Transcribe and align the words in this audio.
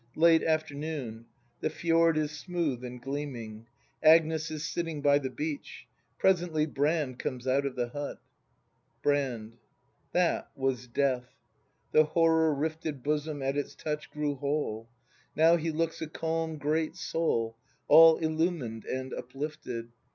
Late 0.15 0.41
afternoon. 0.41 1.25
The 1.59 1.69
fjord 1.69 2.17
is 2.17 2.31
smooth 2.31 2.83
and 2.83 2.99
gleaming. 2.99 3.67
Agnes 4.01 4.49
is 4.49 4.67
sitting 4.67 4.99
by 5.03 5.19
tlw 5.19 5.35
beach. 5.35 5.85
Presently 6.17 6.65
Brand 6.65 7.19
com^s 7.19 7.45
out 7.45 7.67
of 7.67 7.75
the 7.75 7.89
hut.] 7.89 8.19
Brand. 9.03 9.57
That 10.11 10.49
was 10.55 10.87
death. 10.87 11.35
The 11.91 12.05
horror 12.05 12.51
rifted 12.51 13.03
Bosom 13.03 13.43
at 13.43 13.55
its 13.55 13.75
touch 13.75 14.09
grew 14.09 14.33
whole. 14.33 14.89
Now 15.35 15.55
he 15.57 15.69
looks 15.69 16.01
a 16.01 16.07
calm 16.07 16.57
great 16.57 16.95
soul. 16.95 17.55
All 17.87 18.17
illumined 18.17 18.85
and 18.85 19.13
uplifted. 19.13 19.91